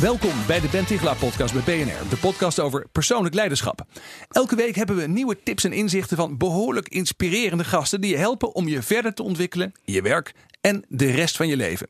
[0.00, 3.86] Welkom bij de Ben podcast bij BNR, de podcast over persoonlijk leiderschap.
[4.30, 8.54] Elke week hebben we nieuwe tips en inzichten van behoorlijk inspirerende gasten die je helpen
[8.54, 10.34] om je verder te ontwikkelen je werk
[10.66, 11.88] en de rest van je leven.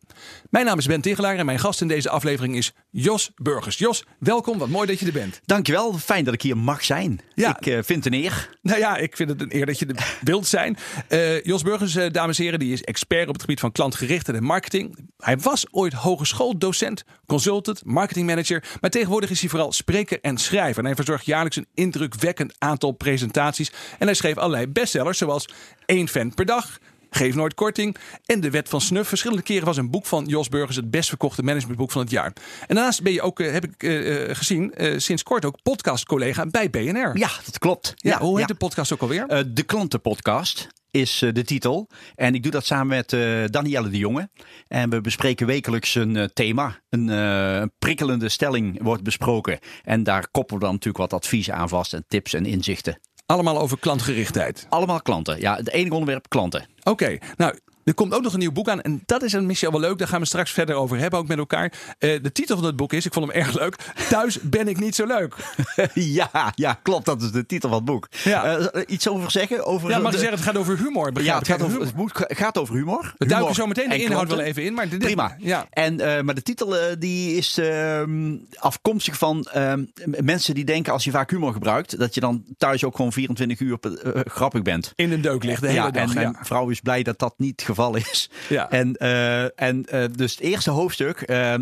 [0.51, 3.79] Mijn naam is Ben Tichelaar en mijn gast in deze aflevering is Jos Burgers.
[3.79, 5.41] Jos, welkom, wat mooi dat je er bent.
[5.45, 7.21] Dankjewel, fijn dat ik hier mag zijn.
[7.35, 7.59] Ja.
[7.59, 8.59] Ik uh, vind het een eer.
[8.63, 10.77] Nou ja, ik vind het een eer dat je er wilt zijn.
[11.09, 14.39] Uh, Jos Burgers, uh, dames en heren, die is expert op het gebied van klantgerichtheid
[14.39, 14.99] en marketing.
[15.19, 18.65] Hij was ooit hogeschooldocent, consultant, marketingmanager.
[18.81, 20.79] Maar tegenwoordig is hij vooral spreker en schrijver.
[20.79, 23.73] En hij verzorgt jaarlijks een indrukwekkend aantal presentaties.
[23.99, 25.49] En hij schreef allerlei bestsellers, zoals
[25.87, 26.79] één fan per dag...
[27.11, 27.97] Geef nooit korting.
[28.25, 29.09] En de wet van snuf.
[29.09, 32.33] Verschillende keren was een boek van Jos Burgers het best verkochte managementboek van het jaar.
[32.67, 36.71] En daarnaast ben je ook, heb ik uh, gezien, uh, sinds kort ook podcastcollega bij
[36.71, 37.19] BNR.
[37.19, 37.93] Ja, dat klopt.
[37.97, 38.55] Ja, ja hoe heet ja.
[38.55, 39.27] de podcast ook alweer?
[39.29, 41.89] Uh, de Klantenpodcast is de titel.
[42.15, 44.29] En ik doe dat samen met uh, Danielle de Jonge.
[44.69, 46.81] En we bespreken wekelijks een uh, thema.
[46.89, 49.59] Een uh, prikkelende stelling wordt besproken.
[49.83, 52.99] En daar koppelen we dan natuurlijk wat adviezen aan vast en tips en inzichten.
[53.27, 54.67] Allemaal over klantgerichtheid.
[54.69, 55.41] Allemaal klanten.
[55.41, 56.67] Ja, het enige onderwerp klanten.
[56.79, 57.21] Oké, okay.
[57.37, 57.59] nou.
[57.87, 58.81] Er komt ook nog een nieuw boek aan.
[58.81, 59.99] En dat is een misschien wel leuk.
[59.99, 61.73] Daar gaan we straks verder over hebben, ook met elkaar.
[61.99, 63.77] Uh, de titel van het boek is, ik vond hem erg leuk.
[64.09, 65.35] Thuis ben ik niet zo leuk.
[65.95, 67.05] ja, ja, klopt.
[67.05, 68.09] Dat is de titel van het boek.
[68.25, 68.59] Ja.
[68.59, 69.65] Uh, iets over zeggen?
[69.65, 70.17] Over ja, mag de...
[70.17, 71.23] je zeggen, het gaat over humor.
[71.23, 73.01] Ja, het, gaat over, het boek gaat over humor.
[73.01, 74.75] We humor duiken zo meteen de inhoud wel even in.
[74.75, 75.37] Maar dit, Prima.
[75.39, 75.67] Ja.
[75.71, 77.61] En, uh, maar de titel die is
[78.59, 79.47] afkomstig van
[80.05, 83.61] mensen die denken als je vaak humor gebruikt, dat je dan thuis ook gewoon 24
[83.61, 83.79] uur
[84.25, 84.93] grappig bent.
[84.95, 86.15] In een deuk ligt de hele ja, dag.
[86.15, 88.31] En mijn vrouw is blij dat dat niet het geval is.
[88.49, 88.71] Ja.
[88.71, 91.55] En, uh, en uh, dus het eerste hoofdstuk uh,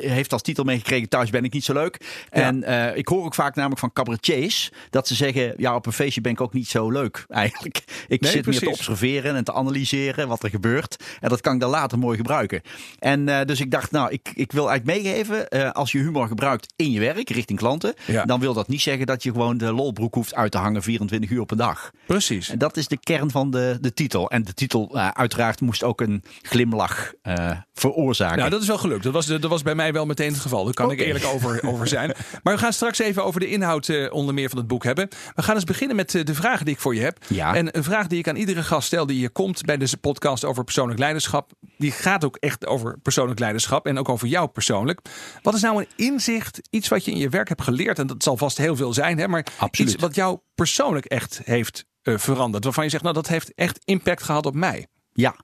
[0.00, 2.24] heeft als titel meegekregen: Thuis ben ik niet zo leuk.
[2.32, 2.42] Ja.
[2.42, 6.20] En ik hoor ook vaak namelijk van cabaretiers dat ze zeggen: Ja, op een feestje
[6.20, 7.84] ben ik ook niet zo leuk eigenlijk.
[8.08, 8.60] Ik nee, zit precies.
[8.60, 11.04] meer te observeren en te analyseren wat er gebeurt.
[11.20, 12.62] En dat kan ik dan later mooi gebruiken.
[12.98, 16.90] En dus ik dacht: Nou, ik, ik wil eigenlijk meegeven: als je humor gebruikt in
[16.90, 18.24] je werk richting klanten, ja.
[18.24, 21.30] dan wil dat niet zeggen dat je gewoon de lolbroek hoeft uit te hangen 24
[21.30, 21.90] uur op een dag.
[22.06, 22.48] Precies.
[22.48, 24.30] En dat is de kern van de, de titel.
[24.30, 28.38] En de titel, uiteraard, moest ook een glimlach uh, veroorzaken.
[28.38, 29.02] Nou, dat is wel gelukt.
[29.02, 30.64] Dat was, dat was bij mij wel meteen het geval.
[30.64, 30.98] Daar kan okay.
[30.98, 32.12] ik eerlijk over, over zijn.
[32.42, 35.08] Maar we gaan straks even over de inhoud uh, onder meer van het boek hebben.
[35.34, 37.24] We gaan eens beginnen met uh, de vragen die ik voor je heb.
[37.28, 37.54] Ja.
[37.54, 40.44] En een vraag die ik aan iedere gast stel die hier komt bij deze podcast
[40.44, 41.52] over persoonlijk leiderschap.
[41.78, 45.00] Die gaat ook echt over persoonlijk leiderschap en ook over jou persoonlijk.
[45.42, 47.98] Wat is nou een inzicht, iets wat je in je werk hebt geleerd?
[47.98, 49.28] En dat zal vast heel veel zijn, hè?
[49.28, 49.92] maar Absoluut.
[49.92, 52.64] iets wat jou persoonlijk echt heeft veranderd.
[52.64, 54.86] Waarvan je zegt, nou dat heeft echt impact gehad op mij.
[55.14, 55.36] Ja,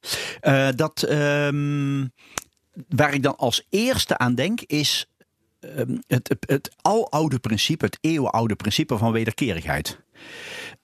[0.42, 2.12] uh, dat um,
[2.88, 5.06] waar ik dan als eerste aan denk is
[5.60, 10.00] um, het, het, aloude principe, het eeuwenoude principe van wederkerigheid.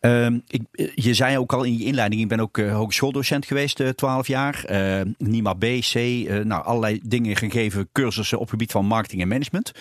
[0.00, 0.62] Um, ik,
[0.94, 4.26] je zei ook al in je inleiding, ik ben ook uh, hogeschooldocent geweest, uh, 12
[4.26, 4.64] jaar.
[5.18, 5.94] NIMA B, C,
[6.44, 9.72] nou, allerlei dingen gegeven, cursussen op het gebied van marketing en management.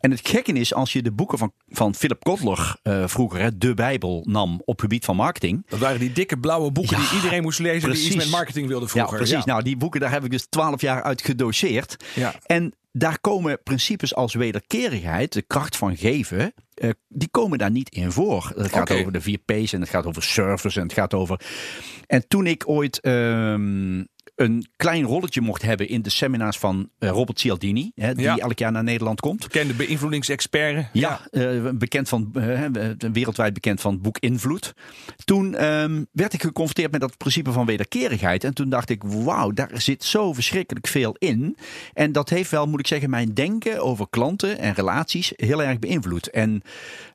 [0.00, 3.58] En het gekke is, als je de boeken van, van Philip Kotler uh, vroeger, hè,
[3.58, 5.66] de Bijbel, nam op gebied van marketing.
[5.68, 8.04] Dat waren die dikke blauwe boeken ja, die iedereen moest lezen precies.
[8.04, 9.12] die iets met marketing wilde vroeger.
[9.12, 9.44] Ja, precies.
[9.44, 9.52] Ja.
[9.52, 12.04] Nou, die boeken, daar heb ik dus twaalf jaar uit gedoseerd.
[12.14, 12.34] Ja.
[12.46, 17.88] En daar komen principes als wederkerigheid, de kracht van geven, uh, die komen daar niet
[17.88, 18.52] in voor.
[18.56, 19.00] Het gaat okay.
[19.00, 21.40] over de vier P's en het gaat over service en het gaat over...
[22.06, 23.06] En toen ik ooit...
[23.06, 24.08] Um,
[24.38, 28.36] een klein rolletje mocht hebben in de seminars van uh, Robert Cialdini, hè, die ja.
[28.36, 29.42] elk jaar naar Nederland komt.
[29.42, 30.86] Bekende beïnvloedingsexpert.
[30.92, 32.64] Ja, uh, bekend van, uh,
[33.12, 34.74] wereldwijd bekend van het boek Invloed.
[35.24, 38.44] Toen um, werd ik geconfronteerd met dat principe van wederkerigheid.
[38.44, 41.56] En toen dacht ik, wauw, daar zit zo verschrikkelijk veel in.
[41.92, 45.78] En dat heeft wel, moet ik zeggen, mijn denken over klanten en relaties heel erg
[45.78, 46.30] beïnvloed.
[46.30, 46.62] En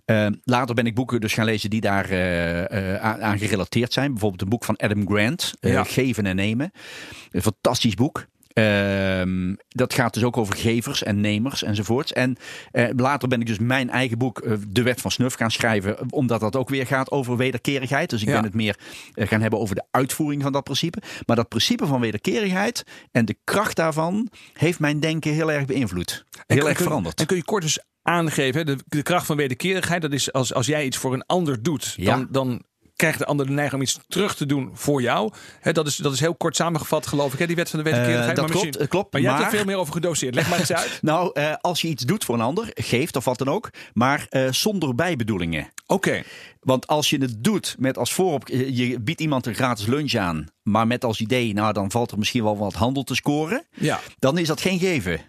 [0.05, 4.11] uh, later ben ik boeken dus gaan lezen die daar uh, aan, aan, gerelateerd zijn.
[4.11, 5.83] Bijvoorbeeld een boek van Adam Grant, ja.
[5.83, 6.71] Geven en Nemen.
[7.31, 8.25] Een fantastisch boek.
[8.53, 12.13] Uh, dat gaat dus ook over gevers en nemers enzovoorts.
[12.13, 12.37] En
[12.71, 15.97] uh, later ben ik dus mijn eigen boek, uh, De Wet van Snuf, gaan schrijven.
[16.09, 18.09] Omdat dat ook weer gaat over wederkerigheid.
[18.09, 18.33] Dus ik Ja.
[18.33, 18.77] ben het meer
[19.13, 21.01] eh, gaan hebben over de uitvoering van dat principe.
[21.25, 26.25] Maar dat principe van wederkerigheid en de kracht daarvan heeft mijn denken heel erg beïnvloed.
[26.45, 27.19] En Heel erg veranderd.
[27.19, 30.65] En kun je kort eens aangeven, de, de kracht van wederkerigheid, dat is als, als
[30.65, 32.15] jij iets voor een ander doet, Ja.
[32.15, 32.63] dan, dan
[32.95, 35.33] krijgt de ander de neiging om iets terug te doen voor jou.
[35.59, 37.85] Hè, dat, is, dat is heel kort samengevat, geloof ik, hè, die wet van de
[37.85, 38.29] wederkerigheid.
[38.29, 40.35] Eh, dat maar klopt, het klopt, Maar jij hebt er maar- veel meer over gedoseerd.
[40.35, 40.99] Leg maar eens uit.
[41.01, 44.25] Nou, eh, als je iets doet voor een ander, geeft of wat dan ook, maar
[44.29, 45.67] eh, zonder bijbedoelingen.
[45.87, 46.23] Oké,
[46.59, 50.13] Want als je het doet met als voorop, eh, je biedt iemand een gratis lunch
[50.13, 53.65] aan, maar met als idee, nou dan valt er misschien wel wat handel te scoren,
[53.73, 53.99] ja.
[54.19, 55.21] dan is dat geen geven.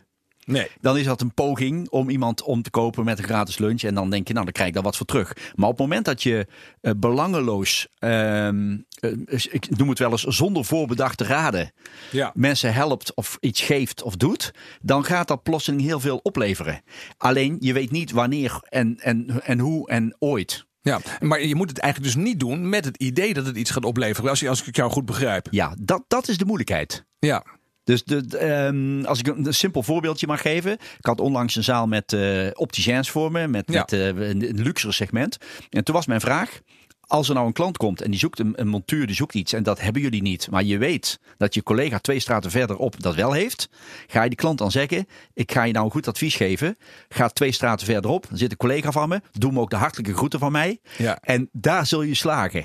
[0.47, 0.69] Nee.
[0.81, 3.83] Dan is dat een poging om iemand om te kopen met een gratis lunch.
[3.83, 5.37] En dan denk je, nou, dan krijg ik daar wat voor terug.
[5.55, 6.47] Maar op het moment dat je
[6.81, 9.11] eh, belangeloos, ehm, eh,
[9.51, 11.73] ik noem het wel eens zonder voorbedachte raden,
[12.11, 12.33] Ja.
[12.35, 14.53] mensen helpt of iets geeft of doet,
[14.83, 16.83] dan gaat dat plotseling heel veel opleveren.
[17.17, 20.67] Alleen je weet niet wanneer en, en, en hoe en ooit.
[20.83, 23.71] ja, maar je moet het eigenlijk dus niet doen met het idee dat het iets
[23.71, 24.31] gaat opleveren.
[24.31, 25.47] Als, als ik jou goed begrijp.
[25.51, 27.05] Ja, dat, dat is de moeilijkheid.
[27.19, 27.45] Ja.
[27.85, 30.73] Dus de, ehm, als ik een, een simpel voorbeeldje mag geven.
[30.73, 33.79] Ik had onlangs een zaal met eh opticiens voor me, met, Ja.
[33.79, 35.37] met eh, een, een luxere segment.
[35.71, 36.61] En toen was mijn vraag.
[37.07, 39.53] Als er nou een klant komt en die zoekt een, een montuur, die zoekt iets
[39.53, 40.51] en dat hebben jullie niet.
[40.51, 43.69] Maar je weet dat je collega twee straten verderop dat wel heeft.
[44.07, 46.77] Ga je die klant dan zeggen, ik ga je nou een goed advies geven.
[47.09, 49.21] Ga twee straten verderop, dan zit een collega van me.
[49.33, 50.79] Doe me ook de hartelijke groeten van mij.
[50.99, 51.19] Ja.
[51.21, 52.65] En daar zul je slagen.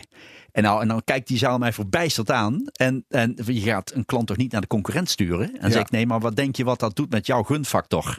[0.60, 2.64] En, nou, en dan kijkt die zaal mij verbijsterd aan.
[2.74, 5.46] En, en je gaat een klant toch niet naar de concurrent sturen?
[5.46, 5.76] En dan Ja.
[5.76, 8.18] zeg ik, nee, maar wat denk je wat dat doet met jouw gunfactor?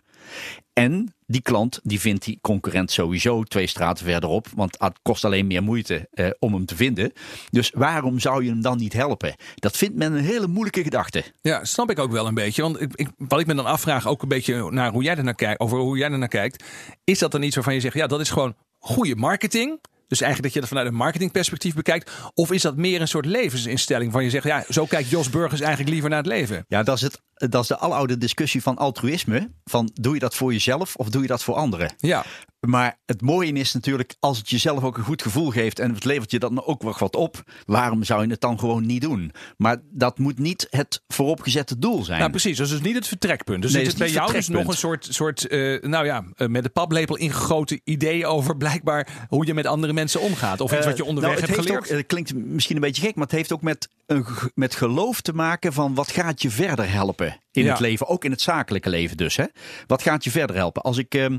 [0.72, 4.46] En die klant, die vindt die concurrent sowieso twee straten verderop.
[4.54, 7.12] Want het kost alleen meer moeite eh, om hem te vinden.
[7.50, 9.34] Dus waarom zou je hem dan niet helpen?
[9.54, 11.24] Dat vindt men een hele moeilijke gedachte.
[11.40, 12.62] Ja, snap ik ook wel een beetje.
[12.62, 15.24] Want ik, ik, wat ik me dan afvraag, ook een beetje naar hoe jij er
[15.24, 16.64] naar kijkt, over hoe jij er naar kijkt,
[17.04, 19.78] is dat dan iets waarvan je zegt, ja, dat is gewoon goede marketing.
[20.10, 22.10] Dus eigenlijk dat je dat vanuit een marketingperspectief bekijkt.
[22.34, 25.60] Of is dat meer een soort levensinstelling van je zegt, ja, zo kijkt Jos Burgers
[25.60, 26.64] eigenlijk liever naar het leven.
[26.68, 29.50] Ja, dat is, het, dat is de aloude discussie van altruïsme.
[29.64, 31.94] Van doe je dat voor jezelf of doe je dat voor anderen?
[31.98, 32.24] Ja,
[32.60, 36.04] Maar het mooie is natuurlijk, als het jezelf ook een goed gevoel geeft en het
[36.04, 39.32] levert je dan ook nog wat op, waarom zou je het dan gewoon niet doen?
[39.56, 42.18] Maar dat moet niet het vooropgezette doel zijn.
[42.18, 42.56] nou precies.
[42.56, 43.62] Dat is dus niet het vertrekpunt.
[43.62, 46.48] Dus Nee, het is bij jou dus nog een soort, soort eh, nou ja, eh,
[46.48, 50.60] met de paplepel ingegoten idee over blijkbaar hoe je met andere mensen omgaat.
[50.60, 51.84] Of iets wat je Eh, onderweg nou, het hebt geleerd.
[51.84, 55.20] Ook, het klinkt misschien een beetje gek, maar het heeft ook met, een, met geloof
[55.20, 57.70] te maken van wat gaat je verder helpen in Ja.
[57.70, 58.06] het leven.
[58.06, 59.36] Ook in het zakelijke leven dus.
[59.36, 59.44] Hè?
[59.86, 60.82] Wat gaat je verder helpen?
[60.82, 61.38] Als ik, ehm,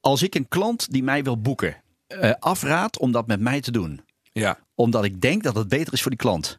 [0.00, 1.76] als ik een klant die mij wil boeken
[2.06, 4.04] eh, afraad om dat met mij te doen.
[4.32, 6.58] ja, Omdat ik denk dat het beter is voor die klant.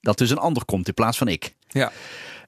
[0.00, 1.54] Dat dus een ander komt in plaats van ik.
[1.68, 1.92] ja,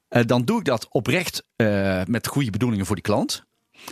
[0.08, 3.44] Eh, dan doe ik dat oprecht eh, met goede bedoelingen voor die klant.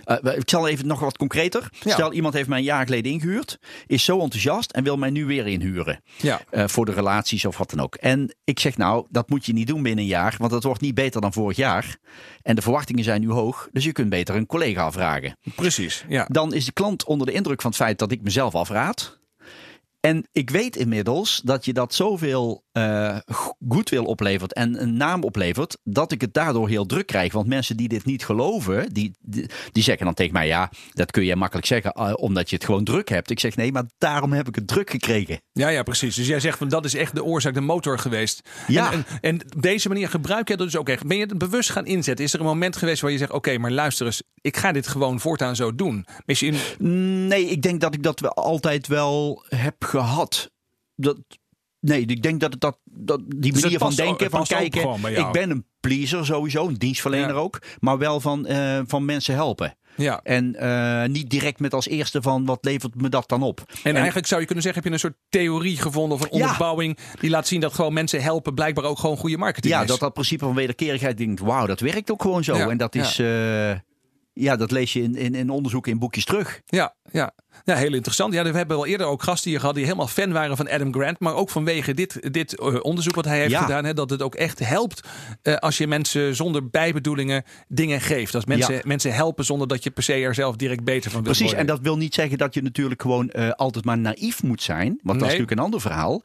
[0.04, 1.68] Eh, ik zal even nog wat concreter.
[1.80, 1.92] Ja.
[1.92, 5.26] Stel, iemand heeft mij een jaar geleden ingehuurd, is zo enthousiast en wil mij nu
[5.26, 6.02] weer inhuren.
[6.16, 6.40] ja.
[6.50, 7.94] eh, voor de relaties of wat dan ook.
[7.94, 10.80] En ik zeg nou, dat moet je niet doen binnen een jaar, want het wordt
[10.80, 11.96] niet beter dan vorig jaar.
[12.42, 15.36] En de verwachtingen zijn nu hoog, dus je kunt beter een collega afvragen.
[15.54, 16.04] Precies.
[16.08, 16.26] Ja.
[16.28, 19.20] Dan is de klant onder de indruk van het feit dat ik mezelf afraad.
[20.00, 23.16] En ik weet inmiddels dat je dat zoveel eh
[23.68, 27.32] goedwil oplevert en een naam oplevert, dat ik het daardoor heel druk krijg.
[27.32, 31.10] Want mensen die dit niet geloven, die, die, die zeggen dan tegen mij, ja, dat
[31.10, 33.30] kun je makkelijk zeggen, eh, omdat je het gewoon druk hebt.
[33.30, 35.40] Ik zeg, nee, maar daarom heb ik het druk gekregen.
[35.52, 36.14] Ja, ja, precies.
[36.14, 38.48] Dus jij zegt van dat is echt de oorzaak, de motor geweest.
[38.66, 38.92] Ja.
[38.92, 41.06] En, en, deze manier gebruik je dat dus ook echt.
[41.06, 42.24] Ben je het bewust gaan inzetten?
[42.24, 44.86] Is er een moment geweest waar je zegt: Oké, maar luister eens, ik ga dit
[44.86, 46.06] gewoon voortaan zo doen?
[46.26, 46.56] Misschien.
[47.28, 50.50] Nee, ik denk dat ik dat wel altijd wel heb gehad.
[50.96, 51.18] Dat,
[51.82, 55.04] nee, ik denk dat het dat, dat die Dus manier van denken, van kijken.
[55.16, 57.40] Ik ben een pleaser sowieso, een dienstverlener Ja.
[57.40, 57.58] ook.
[57.80, 59.76] Maar wel van, eh, van mensen helpen.
[59.96, 60.20] Ja.
[60.22, 63.62] En eh, niet direct met als eerste van wat levert me dat dan op.
[63.82, 66.42] En, eigenlijk zou je kunnen zeggen: heb je een soort theorie gevonden of een Ja.
[66.44, 69.86] onderbouwing die laat zien dat gewoon mensen helpen, blijkbaar ook gewoon goede marketing Ja, is.
[69.86, 72.56] dat dat principe van wederkerigheid denkt, wauw, dat werkt ook gewoon zo.
[72.56, 73.70] Ja, En dat is, eh,
[74.32, 76.60] ja, dat lees je in, in, in onderzoek in boekjes terug.
[76.66, 77.32] Ja, ja.
[77.64, 78.34] Ja, heel interessant.
[78.34, 80.92] Ja, we hebben wel eerder ook gasten hier gehad die helemaal fan waren van Adam
[80.92, 81.20] Grant.
[81.20, 83.60] Maar ook vanwege dit, dit eh, onderzoek wat hij heeft Ja.
[83.62, 83.84] gedaan.
[83.84, 85.08] Hè, dat het ook echt helpt
[85.42, 88.34] eh, als je mensen zonder bijbedoelingen dingen geeft.
[88.34, 88.80] Als mensen, Ja.
[88.84, 91.66] mensen helpen zonder dat je per se er zelf direct beter van wilt Precies, en
[91.66, 94.86] dat wil niet zeggen dat je natuurlijk gewoon eh, altijd maar naïef moet zijn.
[94.86, 96.22] Want dat is natuurlijk een ander verhaal.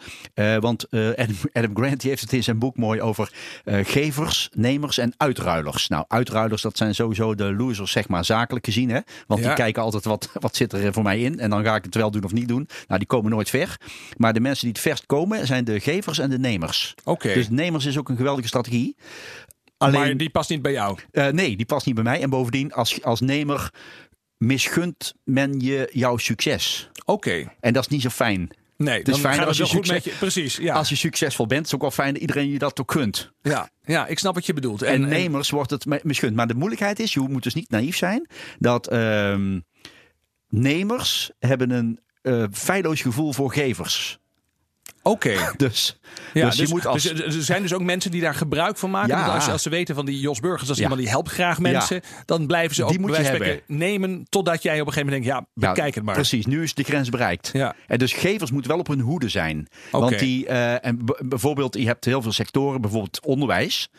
[0.59, 3.31] Want Adam, Adam Grant die heeft het in zijn boek mooi over
[3.65, 5.87] gevers, nemers en uitruilers.
[5.87, 8.89] Nou, uitruilers, dat zijn sowieso de losers, zeg maar, zakelijk gezien.
[8.89, 8.99] Hè?
[9.27, 9.47] Want Ja.
[9.47, 11.39] die kijken altijd wat, wat zit er voor mij in.
[11.39, 12.67] En dan ga ik het wel doen of niet doen.
[12.87, 13.79] Nou, die komen nooit ver.
[14.17, 16.93] Maar de mensen die het verst komen, zijn de gevers en de nemers.
[17.03, 18.95] Oké, Dus nemers is ook een geweldige strategie.
[19.77, 20.97] Alleen, maar die past niet bij jou.
[21.11, 22.21] eh, nee, die past niet bij mij.
[22.21, 23.71] En bovendien, als, als nemer
[24.37, 26.89] misgunt men je jouw succes.
[27.05, 28.49] Oké, En dat is niet zo fijn.
[28.77, 30.19] nee, is dan fijn het als je wel goed succes- met je.
[30.19, 30.73] Precies, ja.
[30.75, 33.31] Als je succesvol bent, is het ook wel fijn dat iedereen je dat ook gunt.
[33.41, 33.69] ja.
[33.85, 34.81] Ja, ik snap wat je bedoelt.
[34.81, 36.35] En, nemers wordt het misgund.
[36.35, 38.27] Maar de moeilijkheid is, je moet dus niet naïef zijn,
[38.59, 39.59] dat ehm,
[40.49, 44.19] nemers hebben een eh feilloos gevoel voor gevers.
[45.03, 45.35] Oké.
[45.57, 45.99] Dus,
[46.33, 47.03] Ja, dus, je moet als...
[47.03, 49.09] dus er zijn dus ook mensen die daar gebruik van maken.
[49.17, 49.25] Ja.
[49.25, 50.83] Als, ze- als ze weten van die Jos Burgers, als Ja.
[50.83, 54.81] iemand die helpt graag mensen, dan blijven ze ook Die moet spreken nemen totdat jij
[54.81, 56.13] op een gegeven moment denkt, ja, Ja, bekijk het maar.
[56.13, 57.49] Precies, nu is de grens bereikt.
[57.53, 57.75] Ja.
[57.87, 59.67] En dus gevers moeten wel op hun hoede zijn.
[59.91, 63.89] Want die, eh, en bijvoorbeeld, je hebt heel veel sectoren, bijvoorbeeld onderwijs.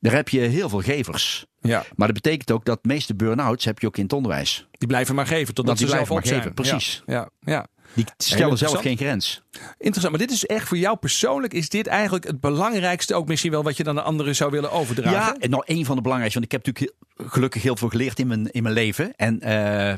[0.00, 1.46] Daar heb je heel veel gevers.
[1.62, 4.68] Ja, Maar dat betekent ook dat de meeste burn-outs heb je ook in het onderwijs.
[4.70, 6.38] die blijven maar geven totdat ze die zelf maar zijn.
[6.40, 7.02] geven, precies.
[7.06, 7.66] Ja, ja, ja.
[7.94, 9.42] Die stellen zelf geen grens.
[9.78, 13.50] Interessant, maar dit is echt voor jou persoonlijk, is dit eigenlijk het belangrijkste ook misschien
[13.50, 15.18] wel wat je dan aan anderen zou willen overdragen?
[15.18, 16.40] Ja, en nog een van de belangrijkste.
[16.40, 19.12] Want ik heb natuurlijk heel- gelukkig heel veel geleerd in mijn, in mijn leven.
[19.16, 19.94] En eh,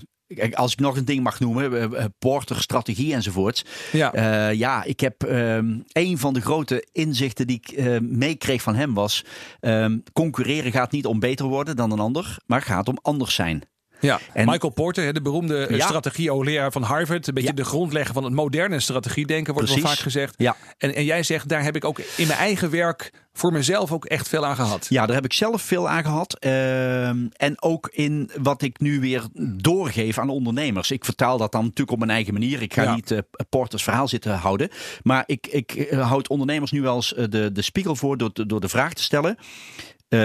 [0.52, 3.64] als ik nog een ding mag noemen, eh, eh, Porter, strategie enzovoort.
[3.92, 4.48] Ja.
[4.50, 9.24] Ja, ik heb ehm, een van de grote inzichten die ik meekreeg van hem was:
[9.60, 13.62] ehm, concurreren gaat niet om beter worden dan een ander, maar gaat om anders zijn.
[14.04, 15.86] Ja, En- Michael Porter, de beroemde eh, Ja.
[15.86, 17.26] strategie-hoogleraar van Harvard.
[17.26, 17.54] Een beetje Ja.
[17.54, 20.34] de grondlegger van het moderne strategiedenken, wordt wel vaak gezegd.
[20.36, 20.56] Ja.
[20.78, 24.04] En, en jij zegt, daar heb ik ook in mijn eigen werk voor mezelf ook
[24.04, 24.86] echt veel aan gehad.
[24.88, 26.38] Ja, daar heb ik zelf veel aan gehad.
[26.38, 29.22] Ehm, en ook in wat ik nu weer
[29.56, 30.90] doorgeef aan ondernemers.
[30.90, 32.62] Ik vertaal dat dan natuurlijk op mijn eigen manier.
[32.62, 32.94] Ik ga Ja.
[32.94, 33.18] niet eh
[33.48, 34.68] Porters verhaal zitten houden.
[35.02, 38.60] Maar ik, ik eh, houd ondernemers nu wel eens de, de spiegel voor door, door
[38.60, 39.36] de vraag te stellen.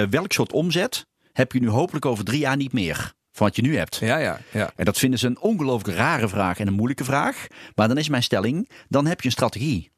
[0.09, 3.13] welk soort omzet heb je nu hopelijk over drie jaar niet meer?
[3.39, 3.95] Van wat je nu hebt.
[3.95, 4.71] Ja, ja, ja.
[4.75, 7.47] En dat vinden ze een ongelooflijk rare vraag en een moeilijke vraag.
[7.75, 9.91] Maar dan is mijn stelling, dan heb je een strategie.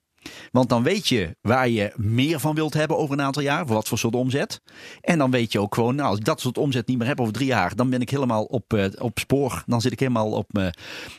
[0.51, 3.65] Want dan weet je waar je meer van wilt hebben over een aantal jaar.
[3.65, 4.61] Voor wat voor soort omzet.
[5.01, 7.19] En dan weet je ook gewoon, nou, als ik dat soort omzet niet meer heb
[7.19, 7.75] over drie jaar.
[7.75, 9.63] Dan ben ik helemaal op, eh, op spoor.
[9.65, 10.73] Dan zit ik helemaal op, me,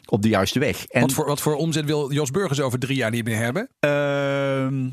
[0.08, 0.86] op de juiste weg.
[0.86, 3.68] En, Wat, voor, wat voor omzet wil Jos Burgers over drie jaar niet meer hebben?
[3.78, 4.88] Ehm,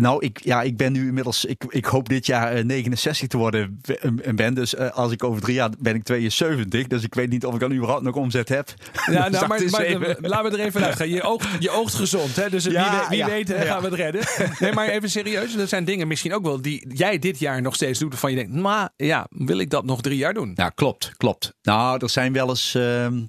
[0.00, 3.36] nou, ik, ja, ik ben nu inmiddels, ik, ik hoop dit jaar eh, 69 te
[3.36, 3.80] worden
[4.22, 4.54] en ben.
[4.54, 6.86] Dus eh, als ik over drie jaar ben ik 72.
[6.86, 8.68] Dus ik weet niet of ik dan überhaupt nog omzet heb.
[8.68, 11.08] Ja, Dus nou, dat maar, maar even- laten we er even uit gaan.
[11.08, 12.50] Je oogt, je oogt gezond, hè?
[12.50, 13.60] dus wie, Ja, wie ja, weet ja.
[13.62, 14.22] gaan we het redden.
[14.58, 15.54] Nee, maar even serieus.
[15.56, 18.10] Er zijn dingen misschien ook wel die jij dit jaar nog steeds doet.
[18.10, 20.52] Waarvan je denkt, maar ja, wil ik dat nog drie jaar doen?
[20.54, 21.54] Ja, klopt, klopt.
[21.62, 23.22] Nou, er zijn wel eens, ehm,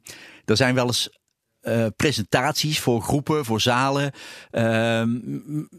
[0.45, 1.09] er zijn wel eens
[1.67, 4.11] eh, presentaties voor groepen, voor zalen.
[4.51, 5.09] ehm,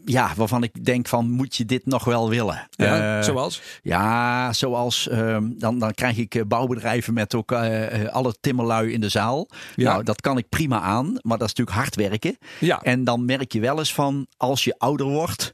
[0.05, 2.67] ja, waarvan ik denk van, moet je dit nog wel willen?
[2.69, 3.61] Ja, Eh, zoals?
[3.81, 7.51] Ja, zoals ehm, dan, dan krijg ik eh, bouwbedrijven met ook
[8.11, 9.47] alle timmerlui in de zaal.
[9.75, 9.91] Ja.
[9.91, 12.37] Nou, dat kan ik prima aan, maar dat is natuurlijk hard werken.
[12.59, 12.81] Ja.
[12.81, 15.53] En dan merk je wel eens van, als je ouder wordt,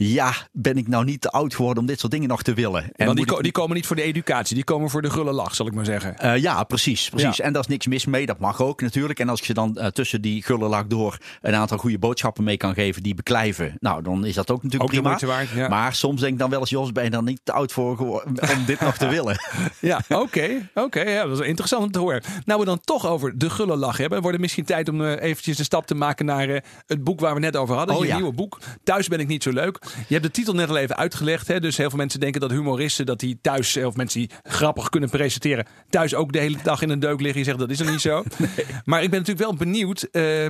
[0.00, 2.82] ja, ben ik nou niet te oud geworden om dit soort dingen nog te willen?
[2.92, 5.32] En Want die, ik- die komen niet voor de educatie, die komen voor de gulle
[5.32, 6.18] lach, zal ik maar zeggen.
[6.18, 7.08] eh, ja, precies.
[7.08, 7.36] precies.
[7.36, 7.44] Ja.
[7.44, 8.26] En daar is niks mis mee.
[8.26, 9.18] Dat mag ook natuurlijk.
[9.18, 12.56] En als ik ze dan eh, tussen die gullelak door een aantal goede boodschappen mee
[12.56, 13.76] kan geven die beklijven.
[13.80, 15.08] Nou, dan is dat ook natuurlijk Ook prima.
[15.08, 15.68] moeite waard, ja.
[15.68, 17.96] Maar soms denk ik dan wel eens, Jos, ben je dan niet te oud voor
[17.96, 19.36] geworden om dit nog te willen?
[19.80, 20.68] Ja, oké.
[20.74, 22.22] Oké, ja, dat is interessant om te horen.
[22.44, 24.18] Nou, we dan toch over de gulle lach hebben.
[24.18, 27.34] Wordt het misschien tijd om eh, eventjes de stap te maken naar het boek waar
[27.34, 27.94] we net over hadden.
[27.96, 28.16] Oh, je ja.
[28.16, 28.58] nieuwe boek.
[28.84, 29.86] Thuis ben ik niet zo leuk.
[29.96, 31.48] Je hebt de titel net al even uitgelegd.
[31.48, 31.60] Hè?
[31.60, 35.10] Dus heel veel mensen denken dat humoristen, dat die thuis, of mensen die grappig kunnen
[35.10, 37.38] presenteren, thuis ook de hele dag in een deuk liggen.
[37.38, 38.22] Je zegt dat is er niet zo.
[38.84, 40.02] Maar ik ben natuurlijk wel benieuwd.
[40.02, 40.46] eh,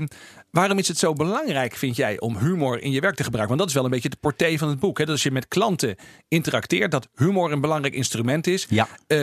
[0.51, 3.57] waarom is het zo belangrijk, vind jij, om humor in je werk te gebruiken?
[3.57, 4.99] Want dat is wel een beetje de portée van het boek.
[4.99, 5.05] Hè?
[5.05, 5.97] Dat als je met klanten
[6.29, 8.67] interacteert, dat humor een belangrijk instrument is.
[8.69, 8.89] Ja.
[9.07, 9.23] Eh,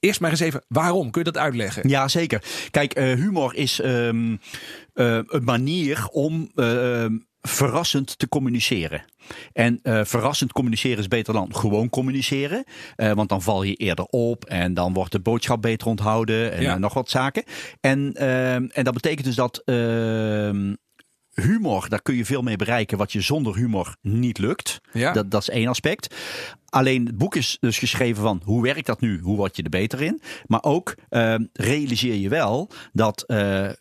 [0.00, 1.10] eerst maar eens even, waarom?
[1.10, 1.88] Kun je dat uitleggen?
[1.88, 2.42] Ja, zeker.
[2.70, 4.36] Kijk, eh, humor is ehm,
[4.94, 9.04] eh, een manier om ehm, verrassend te communiceren.
[9.52, 12.64] En eh, verrassend communiceren is beter dan gewoon communiceren.
[12.96, 16.62] Eh, want dan val je eerder op en dan wordt de boodschap beter onthouden en
[16.62, 16.74] Ja.
[16.74, 17.44] eh, nog wat zaken.
[17.80, 20.74] En, ehm, en dat betekent dus dat ehm,
[21.34, 24.80] humor, daar kun je veel mee bereiken wat je zonder humor niet lukt.
[24.92, 25.12] Ja.
[25.12, 26.14] Dat, dat is één aspect.
[26.68, 29.18] Alleen het boek is dus geschreven van hoe werkt dat nu?
[29.20, 30.22] Hoe word je er beter in?
[30.46, 33.24] Maar ook ehm, realiseer je wel dat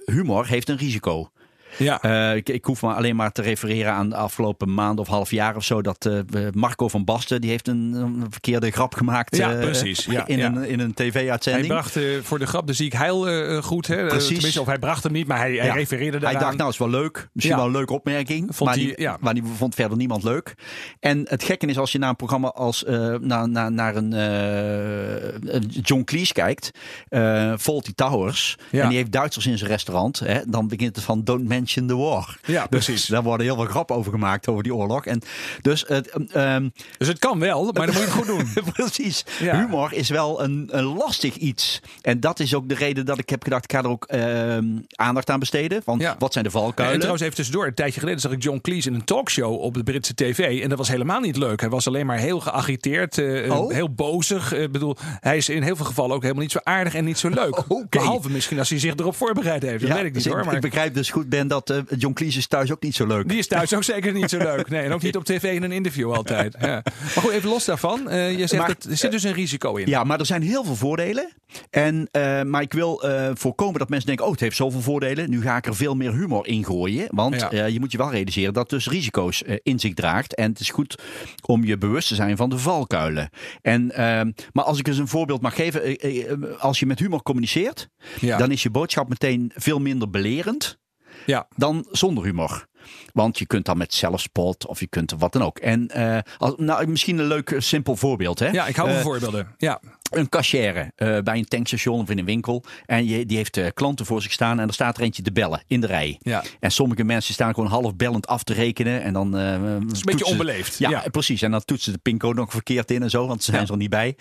[0.06, 1.30] humor heeft een risico.
[1.78, 2.02] Ja.
[2.02, 5.32] Eh, ik, ik hoef maar alleen maar te refereren aan de afgelopen maand of half
[5.32, 5.82] jaar of zo.
[5.82, 9.36] Dat eh, Marco van Basten, die heeft een, een verkeerde grap gemaakt.
[9.36, 10.06] Ja, eh, precies.
[10.06, 10.46] Ja, in, ja.
[10.46, 11.68] Een, in een hij tv-uitzending.
[11.68, 13.88] bracht eh, voor de grap de ziek heil goed.
[13.88, 14.06] Hè?
[14.08, 14.58] Precies.
[14.58, 16.42] of hij bracht hem niet, maar hij, hij refereerde Hij daaraan.
[16.42, 17.30] dacht, nou is wel leuk.
[17.34, 18.46] Misschien wel een leuke opmerking.
[18.56, 19.18] Vond maar, hij- die, ja.
[19.20, 20.54] maar die vond verder niemand leuk.
[21.00, 22.84] En het gekke is als je naar een programma als
[23.22, 24.12] naar, naar, naar een
[25.82, 26.72] John Cleese kijkt.
[27.60, 28.58] Faulty Towers.
[28.72, 30.20] En die heeft Duitsers in zijn restaurant.
[30.20, 32.38] Hè, dan begint het van don't mention the war.
[32.46, 33.06] Ja, Dus precies.
[33.06, 35.06] daar worden heel veel grappen over gemaakt over die oorlog.
[35.06, 35.22] En
[35.62, 38.48] dus het, ehm, Dus het kan wel, maar dan moet je het goed doen.
[38.74, 39.26] Precies.
[39.40, 39.60] Ja.
[39.60, 41.82] Humor is wel een, een lastig iets.
[42.02, 44.66] En dat is ook de reden dat ik heb gedacht, ik ga er ook ehm,
[44.96, 45.82] aandacht aan besteden.
[45.98, 46.16] Ja.
[46.20, 46.96] wat zijn de En valkuilen?
[46.98, 49.84] trouwens even tussendoor, een tijdje geleden zag ik John Cleese in een talkshow op de
[49.84, 50.62] Britse tv.
[50.64, 51.60] En dat was helemaal niet leuk.
[51.60, 53.72] Hij was alleen maar heel geagiteerd, eh, Oh.
[53.74, 54.54] heel bozig.
[54.54, 57.06] Eh, Ik bedoel, hij is in heel veel gevallen ook helemaal niet zo aardig en
[57.06, 57.64] niet zo leuk.
[57.90, 59.82] Behalve misschien als hij zich erop voorbereid heeft.
[59.82, 60.46] Dat weet ik niet dus hoor.
[60.46, 60.56] Maar...
[60.56, 63.30] ik begrijp dus goed, Ben, dat eh, John Cleese is thuis ook niet zo leuk.
[63.30, 64.70] Die is thuis ook zeker niet zo leuk.
[64.70, 66.56] Nee, en ook niet op tv in een interview altijd.
[66.60, 66.68] Ja.
[66.92, 68.10] Maar goed, even los daarvan.
[68.10, 69.88] Eh, je zegt Maar- dat er zit dus een risico in.
[69.88, 71.32] Ja, maar er zijn heel veel voordelen.
[71.70, 73.04] En, eh, maar ik wil
[73.34, 75.30] voorkomen dat mensen denken: oh, het heeft zoveel voordelen.
[75.30, 77.08] Nu ga ik er veel meer humor in gooien.
[77.12, 77.66] Want Ja.
[77.66, 80.36] je moet je wel realiseren dat het dus risico's in zich draagt.
[80.36, 81.02] En het is goed
[81.46, 83.30] om je bewust te zijn van de valkuilen.
[83.62, 84.22] En, eh,
[84.54, 85.98] maar als ik eens een voorbeeld mag geven:
[86.60, 87.88] als je met humor communiceert,
[88.20, 88.38] Ja.
[88.38, 90.78] dan is je boodschap meteen veel minder belerend
[91.30, 91.48] Ja.
[91.56, 92.68] dan zonder humor.
[93.14, 95.58] Want je kunt dan met zelfspot of je kunt wat dan ook.
[95.58, 98.40] En eh, als, nou, misschien een leuk eh, simpel voorbeeld.
[98.40, 98.48] Hè?
[98.50, 99.48] ja, ik hou van Eh, voorbeelden.
[99.58, 99.80] Ja.
[100.10, 102.64] een cashier bij een tankstation of in een winkel.
[102.86, 105.64] En je, die heeft klanten voor zich staan en er staat er eentje te bellen
[105.68, 106.18] in de rij.
[106.22, 106.44] Ja.
[106.60, 109.02] En sommige mensen staan gewoon half bellend af te rekenen.
[109.02, 110.78] En dan, Dat is een beetje onbeleefd.
[110.78, 111.04] Ja, Ja.
[111.12, 111.42] precies.
[111.42, 113.72] En dan toetsen de pincode nog verkeerd in en zo, want ze zijn Ja.
[113.72, 114.16] er niet bij.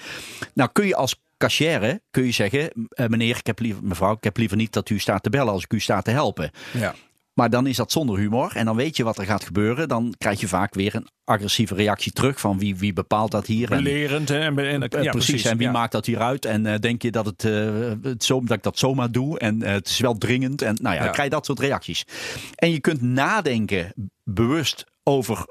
[0.54, 4.24] Nou kun je als cashier kun je zeggen, eh, meneer, ik heb liever, mevrouw, ik
[4.24, 6.50] heb liever niet dat u staat te bellen als ik u sta te helpen.
[6.72, 6.94] ja.
[7.38, 8.52] Maar dan is dat zonder humor.
[8.54, 9.88] En dan weet je wat er gaat gebeuren.
[9.88, 13.72] Dan krijg je vaak weer een agressieve reactie terug van wie, wie bepaalt dat hier.
[13.72, 14.30] En- Belerend.
[14.30, 15.44] En, en, ja, precies.
[15.44, 15.72] En wie ja.
[15.72, 16.44] maakt dat hieruit?
[16.44, 19.38] En eh, denk je dat, het, eh, het zo, dat ik dat zomaar doe?
[19.38, 20.62] En het is wel dringend.
[20.62, 21.02] En nou ja, Ja.
[21.04, 22.04] dan krijg je dat soort reacties.
[22.54, 23.92] En je kunt nadenken
[24.24, 25.46] bewust over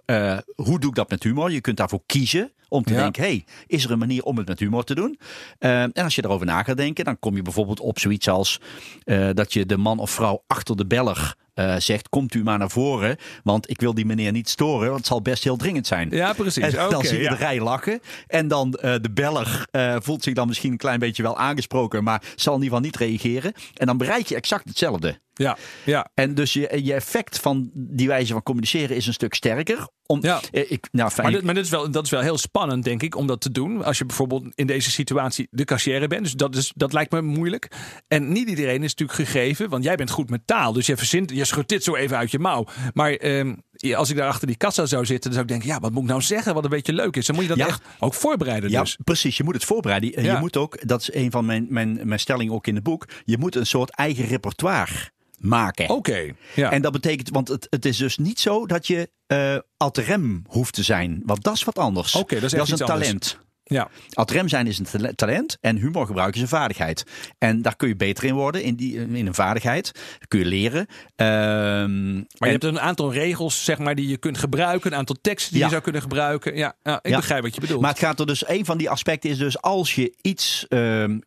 [0.56, 1.52] hoe doe ik dat met humor.
[1.52, 3.00] Je kunt daarvoor kiezen om te Ja.
[3.00, 5.20] denken, hey, is er een manier om het met humor te doen?
[5.60, 8.60] Eh, en als je erover na gaat denken, dan kom je bijvoorbeeld op zoiets als
[9.04, 12.58] eh, dat je de man of vrouw achter de beller eh, zegt, komt u maar
[12.58, 15.88] naar voren, want ik wil die meneer niet storen, want het zal best heel dringend
[15.88, 16.10] zijn.
[16.12, 16.64] Ja, precies.
[16.64, 17.30] En dan Oké, zie je ja.
[17.30, 18.00] de rij lachen.
[18.28, 19.68] En dan de beller
[20.02, 22.98] voelt zich dan misschien een klein beetje wel aangesproken, maar zal in ieder geval niet
[23.10, 23.54] reageren.
[23.74, 25.20] En dan bereik je exact hetzelfde.
[25.38, 26.08] Ja, ja.
[26.14, 29.88] En dus je, je effect van die wijze van communiceren is een stuk sterker.
[30.06, 30.40] Om, Ja.
[30.52, 32.84] eh, ik, nou, fijn, Maar, dit, maar dit is wel, dat is wel heel spannend,
[32.84, 33.84] denk ik, om dat te doen.
[33.84, 36.24] Als je bijvoorbeeld in deze situatie de cashier bent.
[36.24, 37.72] Dus dat, is, dat lijkt me moeilijk.
[38.08, 40.74] En niet iedereen is natuurlijk gegeven, want jij bent goed met taal.
[40.74, 42.66] Dus je verzint, je schudt dit zo even uit je mouw.
[42.94, 43.56] Maar ehm,
[43.96, 46.04] als ik daar achter die kassa zou zitten, dan zou ik denken, ja, wat moet
[46.04, 47.26] ik nou zeggen wat een beetje leuk is?
[47.26, 47.68] Dan moet je dat Ja.
[47.68, 48.98] echt ook voorbereiden Ja, dus.
[49.04, 49.38] precies.
[49.38, 50.12] Je moet het voorbereiden.
[50.12, 50.40] Je Ja.
[50.40, 53.06] moet ook, dat is een van mijn, mijn, mijn stellingen ook in het boek.
[53.26, 54.92] Je moet een soort eigen repertoire
[55.38, 55.90] maken.
[55.90, 56.72] Oké, ja.
[56.72, 60.44] En dat betekent, want het, het is dus niet zo dat je eh ad rem
[60.48, 61.22] hoeft te zijn.
[61.26, 62.16] Want dat is wat anders.
[62.16, 63.08] Oké, dat is echt een iets anders.
[63.08, 63.40] talent.
[63.68, 63.90] Ja.
[64.14, 67.04] Ad rem zijn is een tale- talent en humor gebruiken is een vaardigheid.
[67.38, 69.92] En daar kun je beter in worden, in, die, in een vaardigheid.
[70.20, 70.86] Dat kun je leren.
[71.16, 74.92] Ehm, Maar en- je hebt een aantal regels, zeg maar, die je kunt gebruiken.
[74.92, 75.66] Een aantal teksten die Ja.
[75.66, 76.56] je zou kunnen gebruiken.
[76.56, 77.16] Ja, ik Ja.
[77.16, 77.82] begrijp wat je bedoelt.
[77.82, 81.20] Maar het gaat er dus, een van die aspecten is dus als je iets ehm,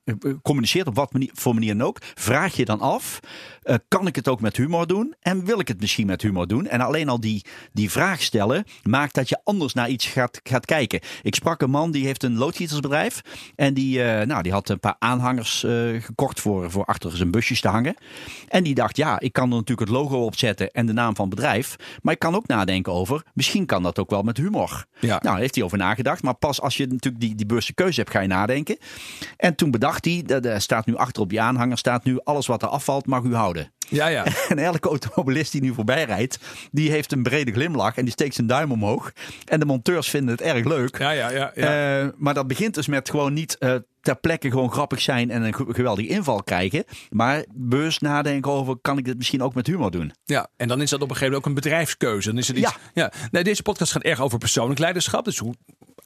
[0.42, 3.20] communiceert op wat manier, voor manier dan ook, vraag je dan af,
[3.62, 5.14] eh, kan ik het ook met humor doen?
[5.20, 6.66] En wil ik het misschien met humor doen?
[6.66, 10.64] En alleen al die, die vraag stellen maakt dat je anders naar iets gaat, gaat
[10.64, 11.00] kijken.
[11.22, 13.21] Ik sprak een man die heeft een loodgietersbedrijf
[13.57, 17.31] en die, eh, nou, die had een paar aanhangers eh, gekocht voor, voor achter zijn
[17.31, 17.95] busjes te hangen.
[18.49, 21.16] En die dacht, ja, ik kan er natuurlijk het logo op zetten en de naam
[21.16, 24.37] van het bedrijf, maar ik kan ook nadenken over, misschien kan dat ook wel met
[24.37, 24.87] humor.
[25.01, 25.09] Ja.
[25.09, 26.23] Nou, daar heeft hij over nagedacht.
[26.23, 28.79] Maar pas als je natuurlijk die, die bewuste keuze hebt, ga je nadenken.
[29.37, 32.47] En toen bedacht hij, dat er staat nu achter op die aanhanger, staat nu alles
[32.47, 33.73] wat er afvalt mag u houden.
[33.90, 34.24] Ja, ja.
[34.48, 36.38] En elke automobilist die nu voorbij rijdt,
[36.70, 39.12] die heeft een brede glimlach en die steekt zijn duim omhoog.
[39.44, 40.98] En de monteurs vinden het erg leuk.
[40.98, 41.53] Ja, ja, ja.
[41.55, 42.00] ja.
[42.00, 45.42] Eh, maar dat begint dus met gewoon niet eh, ter plekke gewoon grappig zijn en
[45.42, 46.85] een ge- geweldige inval krijgen.
[47.11, 50.12] Maar bewust nadenken over, kan ik dit misschien ook met humor doen?
[50.24, 52.29] Ja, en dan is dat op een gegeven moment ook een bedrijfskeuze.
[52.29, 53.12] Dan is het iets, ja.
[53.31, 55.24] Nee, deze podcast gaat erg over persoonlijk leiderschap.
[55.24, 55.55] Dus hoe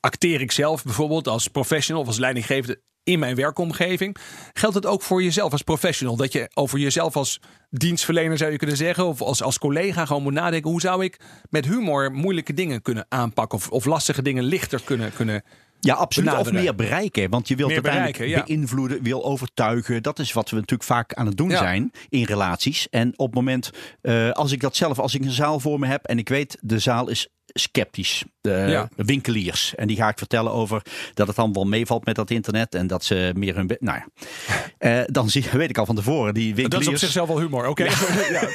[0.01, 4.17] acteer ik zelf bijvoorbeeld als professional of als leidinggevende in mijn werkomgeving?
[4.53, 6.17] Geldt het ook voor jezelf als professional?
[6.17, 7.41] Dat je over jezelf als
[7.71, 11.21] dienstverlener zou je kunnen zeggen, of als, als collega gewoon moet nadenken: hoe zou ik
[11.51, 15.13] met humor moeilijke dingen kunnen aanpakken of, of lastige dingen lichter kunnen.
[15.13, 15.43] kunnen
[15.81, 16.33] Ja, absoluut.
[16.39, 17.31] Of meer bereiken.
[17.31, 18.45] Want je wilt Meer uiteindelijk ja.
[18.45, 20.03] beïnvloeden, wil overtuigen.
[20.03, 21.59] Dat is wat we natuurlijk vaak aan het doen Ja.
[21.59, 22.89] zijn in relaties.
[22.91, 25.87] En op het moment, eh, als ik dat zelf, als ik een zaal voor me
[25.87, 28.25] heb en ik weet, de zaal is sceptisch.
[28.41, 28.89] De Ja.
[28.97, 29.75] winkeliers.
[29.75, 30.83] En die ga ik vertellen over
[31.15, 32.75] dat het allemaal meevalt met dat internet.
[32.75, 33.77] En dat ze meer hun...
[33.79, 34.07] Nou ja.
[34.79, 36.71] Eh, dan zie, weet ik al van tevoren, die winkeliers...
[36.71, 37.85] Dat is op zichzelf wel humor, oké?
[37.85, 38.49] Ja.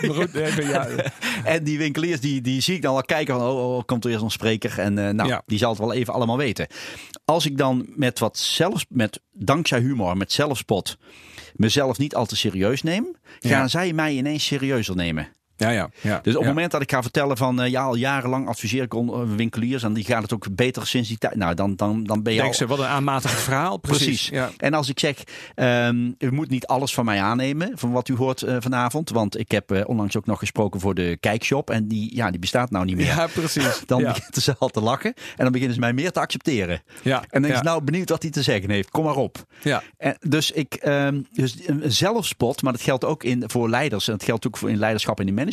[0.61, 0.87] ja.
[1.43, 4.11] En die winkeliers, die, die zie ik dan al kijken van, oh, oh komt er
[4.11, 4.79] eerst een spreker.
[4.79, 6.67] En eh, nou, die zal het wel even allemaal weten.
[7.25, 10.97] Als ik dan met wat zelfs, met dankzij humor, met zelfspot,
[11.55, 15.27] mezelf niet al te serieus neem, gaan zij mij ineens serieuzer nemen.
[15.59, 16.19] Ja, ja, ja.
[16.23, 18.93] Dus op het moment dat ik ga vertellen van, eh, ja, al jarenlang adviseer ik
[18.93, 21.35] eh, winkeliers en die gaat het ook beter sinds die tijd.
[21.35, 22.57] Nou, dan, dan, dan ben je Denk al...
[22.57, 23.77] ze, wat een aanmatigend verhaal.
[23.89, 24.31] Precies.
[24.57, 25.23] En als ik zeg,
[25.55, 29.09] ehm, u moet niet alles van mij aannemen, van wat u hoort eh, vanavond.
[29.09, 31.69] Want ik heb onlangs ook nog gesproken voor de kijkshop.
[31.69, 33.05] En die, ja, die bestaat nou niet meer.
[33.05, 33.81] ja, precies.
[33.85, 35.13] Dan beginnen ze al te lachen.
[35.13, 36.81] En dan beginnen ze mij meer te accepteren.
[37.01, 37.23] Ja.
[37.29, 38.91] En dan is nou benieuwd wat hij te zeggen heeft.
[38.91, 39.45] Kom maar op.
[39.61, 39.83] Ja.
[39.97, 44.07] En dus ik, ehm, dus een zelfspot, maar dat geldt ook in, voor leiders.
[44.07, 45.48] En dat geldt ook voor in leiderschap en in management.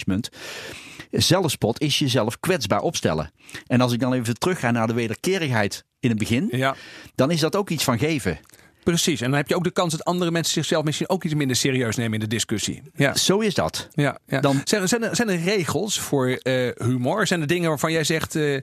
[1.11, 3.31] Zelfspot is jezelf kwetsbaar opstellen.
[3.67, 6.75] En als ik dan even terug ga naar de wederkerigheid in het begin, Ja,
[7.15, 8.39] dan is dat ook iets van geven.
[8.85, 9.21] precies.
[9.21, 11.57] En dan heb je ook de kans dat andere mensen zichzelf misschien ook iets minder
[11.57, 12.83] serieus nemen in de discussie.
[12.95, 13.15] Ja.
[13.15, 13.89] Zo is dat.
[13.93, 14.41] Ja, ja.
[14.41, 17.27] Dan- zijn, er, zijn, er, zijn er regels voor eh, humor?
[17.27, 18.63] Zijn er dingen waarvan jij zegt, eh, eh,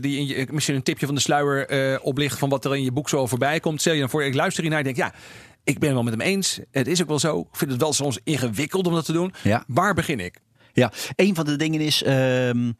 [0.00, 2.92] die in je, misschien een tipje van de sluier oplicht van wat er in je
[2.92, 3.80] boek zo voorbij komt?
[3.80, 5.12] Stel je dan voor, ik luister hiernaar en denk, ja,
[5.64, 6.60] ik ben het wel met hem eens.
[6.70, 7.40] Het is ook wel zo.
[7.40, 9.34] Ik vind het wel soms ingewikkeld om dat te doen.
[9.42, 9.64] Ja.
[9.66, 10.40] Waar begin ik?
[10.72, 12.72] Ja, een van de dingen is, ehm,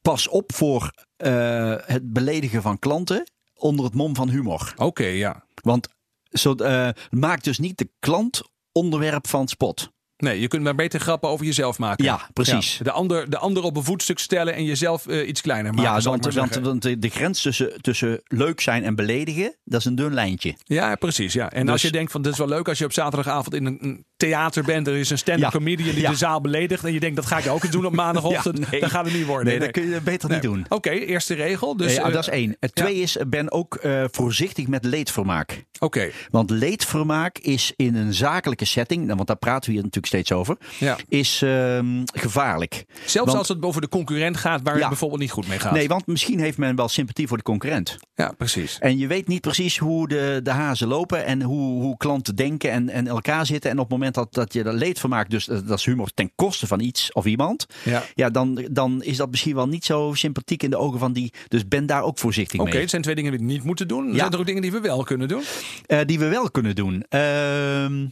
[0.00, 4.72] pas op voor eh, het beledigen van klanten onder het mom van humor.
[4.76, 5.44] Oké, ja.
[5.62, 5.88] Want
[6.28, 9.90] zo, eh, maak dus niet de klant onderwerp van spot.
[10.18, 12.04] Nee, je kunt maar beter grappen over jezelf maken.
[12.04, 12.80] Ja, precies.
[12.82, 15.92] De, ander, de ander op een voetstuk stellen en jezelf eh, iets kleiner maken.
[15.92, 19.94] ja, want, want, want de, grens tussen, tussen leuk zijn en beledigen, dat is een
[19.94, 20.54] dun lijntje.
[20.64, 21.32] Ja, precies.
[21.32, 21.50] Ja.
[21.50, 23.66] En als Dus- je denkt van dit is wel leuk als je op zaterdagavond in
[23.66, 24.86] een, theater bent.
[24.86, 25.50] Er is een stand-up Ja.
[25.50, 26.10] comedian die Ja.
[26.10, 26.84] de zaal beledigt.
[26.84, 28.58] En je denkt dat ga ik ook eens doen op maandagochtend.
[28.58, 28.80] Ja, nee.
[28.80, 29.46] Dan gaat het niet worden.
[29.46, 30.66] Nee, dat kun je beter niet doen.
[30.68, 31.76] Oké, eerste regel.
[31.76, 32.56] Dus, ja, eh, dat is één.
[32.60, 35.64] Het twee is, ben ook eh, voorzichtig met leedvermaak.
[35.78, 40.06] Oké, Want leedvermaak is in een zakelijke setting, nou, want daar praten we hier natuurlijk
[40.08, 40.96] steeds over, ja.
[41.08, 42.84] is ehm, gevaarlijk.
[43.06, 44.80] Zelfs Want- als het over de concurrent gaat waar Ja.
[44.80, 45.72] het bijvoorbeeld niet goed mee gaat.
[45.72, 47.96] Nee, want misschien heeft men wel sympathie voor de concurrent.
[48.14, 48.78] Ja, precies.
[48.78, 52.70] En je weet niet precies hoe de, de hazen lopen en hoe, hoe klanten denken
[52.70, 53.70] en, en elkaar zitten.
[53.70, 56.30] En op het moment dat, dat je dat leedvermaak, dus eh, dat is humor ten
[56.34, 57.66] koste van iets of iemand.
[57.84, 58.02] Ja.
[58.14, 61.32] Ja, dan, dan is dat misschien wel niet zo sympathiek in de ogen van die.
[61.48, 62.80] Dus ben daar ook voorzichtig Oké, mee.
[62.80, 64.06] het zijn twee dingen die we niet moeten doen.
[64.12, 64.16] Ja.
[64.16, 65.42] Zijn er ook dingen die we wel kunnen doen?
[65.86, 67.04] Eh, die we wel kunnen doen.
[67.08, 68.06] Ehm,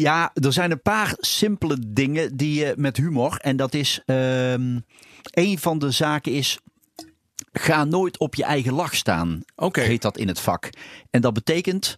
[0.00, 3.36] ja, er zijn een paar simpele dingen die je met humor.
[3.36, 4.02] En dat is.
[4.06, 4.78] ehm
[5.30, 6.58] een van de zaken is.
[7.52, 9.42] Ga nooit op je eigen lach staan.
[9.56, 9.80] Oké.
[9.80, 10.70] Heet dat in het vak.
[11.10, 11.96] En dat betekent.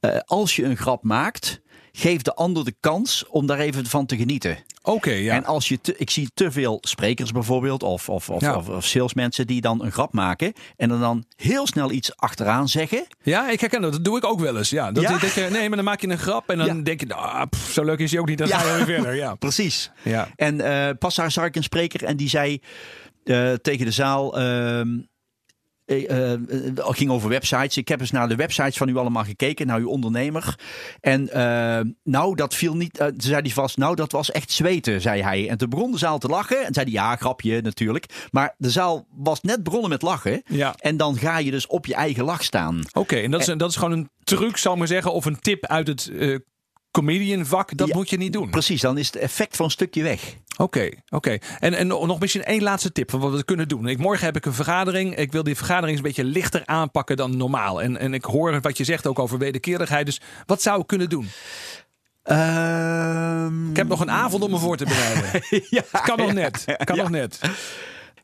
[0.00, 1.60] eh, als je een grap maakt.
[1.92, 4.58] Geef de ander de kans om daar even van te genieten.
[4.82, 5.34] Oké, ja.
[5.34, 8.56] En als je te, ik zie te veel sprekers bijvoorbeeld, of, of, of, Ja.
[8.56, 12.68] of, of salesmensen die dan een grap maken en er dan heel snel iets achteraan
[12.68, 13.06] zeggen.
[13.22, 13.92] Ja, ik herken dat.
[13.92, 14.70] Dat doe ik ook wel eens.
[14.70, 15.18] Ja, dat, Ja?
[15.18, 16.74] dat je, nee, maar dan maak je een grap en dan Ja.
[16.82, 18.38] denk je, ah, pff, zo leuk is hij ook niet.
[18.38, 19.14] Dan weer verder.
[19.14, 19.34] Ja.
[19.44, 19.90] Precies.
[20.02, 20.28] Ja.
[20.36, 22.60] En eh, pas daar zag ik een spreker en die zei
[23.24, 24.38] eh, tegen de zaal.
[24.38, 24.88] ehm,
[26.00, 27.76] het ging over websites.
[27.76, 30.58] Ik heb eens naar de websites van u allemaal gekeken, naar uw ondernemer.
[31.00, 31.28] En
[32.04, 32.94] nou, dat viel niet.
[32.94, 35.48] toen zei hij vast, nou, dat was echt zweten, zei hij.
[35.48, 36.66] En toen begon de zaal te lachen.
[36.66, 38.28] En zei hij, ja, grapje natuurlijk.
[38.30, 40.42] Maar de zaal was net begonnen met lachen.
[40.46, 40.74] Ja.
[40.78, 42.80] En dan ga je dus op je eigen lach staan.
[42.92, 45.40] Oké, en dat is, dat is gewoon een truc, zal ik maar zeggen, of een
[45.40, 46.10] tip uit het
[46.92, 47.76] comedian vak.
[47.76, 48.50] Dat Ja, moet je niet doen.
[48.50, 50.36] Precies, dan is het effect van een stukje weg.
[50.56, 51.38] Oké, oké.
[51.58, 53.86] En, en nog misschien één laatste tip van wat we kunnen doen.
[53.88, 55.16] Ik, morgen heb ik een vergadering.
[55.16, 57.82] Ik wil die vergadering een beetje lichter aanpakken dan normaal.
[57.82, 60.06] En, en ik hoor wat je zegt ook over wederkerigheid.
[60.06, 61.28] Dus wat zou ik kunnen doen?
[62.22, 65.42] Ehm, Ik heb nog een avond om me voor te bereiden.
[65.70, 66.64] ja, Kan nog net.
[66.84, 67.40] Kan nog net.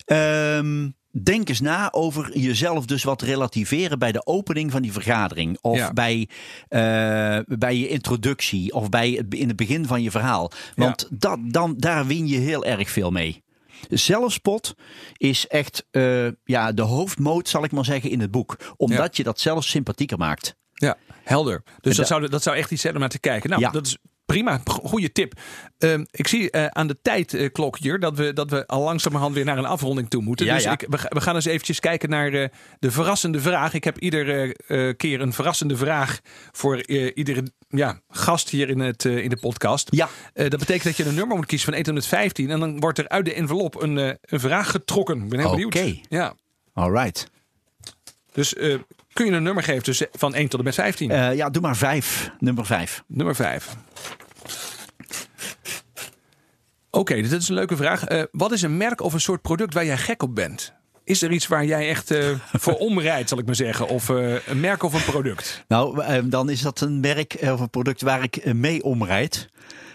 [0.04, 5.58] Ehm, denk eens na over jezelf dus wat relativeren bij de opening van die vergadering.
[5.60, 5.92] Of Ja.
[5.92, 6.28] bij,
[6.68, 8.72] eh, bij je introductie.
[8.74, 10.50] Of bij het, in het begin van je verhaal.
[10.74, 13.42] Want dat, dan, daar win je heel erg veel mee.
[13.88, 14.74] Zelfspot
[15.16, 18.74] is echt eh, ja, de hoofdmoot, zal ik maar zeggen, in het boek.
[18.76, 20.56] Omdat je dat zelfs sympathieker maakt.
[20.74, 21.62] Ja, helder.
[21.80, 23.50] Dus da- dat zou, dat zou echt iets zijn om naar te kijken.
[23.50, 23.96] Nou, dat is
[24.32, 24.60] prima.
[24.64, 25.32] Goede tip.
[25.78, 29.44] Ehm, ik zie eh, aan de tijdklok hier dat we, dat we al langzamerhand weer
[29.44, 30.46] naar een afronding toe moeten.
[30.46, 30.72] Ja, dus ja.
[30.72, 33.74] Ik, we, ga- we gaan eens eventjes kijken naar eh, de verrassende vraag.
[33.74, 36.20] Ik heb iedere eh, keer een verrassende vraag
[36.52, 39.88] voor eh, iedere ja, gast hier in, het, eh, in de podcast.
[39.90, 40.08] Ja.
[40.32, 42.50] Eh, dat betekent dat je een nummer moet kiezen van 1 tot en met 15.
[42.50, 45.22] En dan wordt er uit de envelop een, eh, een vraag getrokken.
[45.22, 45.68] Ik ben heel Oké.
[45.68, 45.98] benieuwd.
[46.08, 46.34] Ja.
[46.72, 47.26] All right.
[48.32, 48.74] Dus eh,
[49.12, 51.10] kun je een nummer geven tussen van 1 tot en met 15?
[51.10, 52.30] Eh, ja, doe maar vijf.
[52.38, 53.02] Nummer vijf.
[53.06, 53.76] Nummer 5.
[56.90, 58.04] Oké, dit is een leuke vraag.
[58.04, 60.72] Eh, wat is een merk of een soort product waar jij gek op bent?
[61.04, 62.26] Is er iets waar jij echt eh,
[62.64, 63.88] voor omrijdt, zal ik maar zeggen?
[63.88, 65.64] Of een merk of een product?
[65.68, 69.48] Nou, eh, dan is dat een merk of een product waar ik mee omrijd.